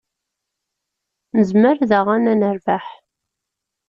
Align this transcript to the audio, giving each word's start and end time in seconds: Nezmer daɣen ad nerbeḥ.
Nezmer 1.37 1.77
daɣen 1.89 2.31
ad 2.31 2.37
nerbeḥ. 2.39 2.85